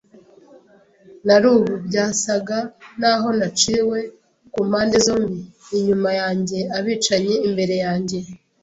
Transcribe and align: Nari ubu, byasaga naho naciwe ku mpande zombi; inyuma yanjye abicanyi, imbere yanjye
Nari 1.25 1.47
ubu, 1.55 1.71
byasaga 1.87 2.57
naho 2.99 3.27
naciwe 3.39 3.97
ku 4.53 4.59
mpande 4.69 4.95
zombi; 5.05 5.39
inyuma 5.77 6.09
yanjye 6.19 6.57
abicanyi, 6.77 7.35
imbere 7.47 7.75
yanjye 7.85 8.17